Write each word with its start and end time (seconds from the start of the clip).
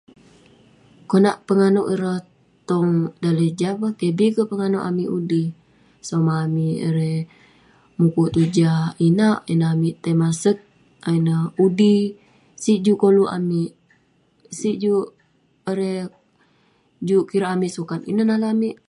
Konak 1.11 1.37
penganouk 1.47 1.89
ireh 1.93 2.19
tong 2.69 2.89
daleh 3.23 3.51
jah 3.59 3.75
peh, 3.79 3.93
keh 3.99 4.13
bi 4.17 4.27
kek 4.35 4.49
penganouk 4.51 4.87
amik 4.89 5.11
udi. 5.17 5.43
Somah 6.07 6.39
amik 6.45 6.75
erei 6.87 7.17
mukuk 7.99 8.29
tong 8.33 8.49
jah 8.57 8.81
inak, 9.07 9.37
ineh 9.51 9.69
amik 9.75 9.95
tai 10.03 10.15
maseg 10.21 10.57
awu 11.07 11.13
ineh, 11.19 11.43
udi. 11.65 11.95
Sik 12.63 12.79
koluk 13.01 13.31
amik 13.37 13.71
sik 14.59 14.75
juk 14.83 15.05
erei 15.71 15.97
juk 17.07 17.25
kirak 17.31 17.53
amik 17.55 17.73
sukat, 17.75 18.01
ineh 18.09 18.27
nale' 18.27 18.49
amik. 18.55 18.75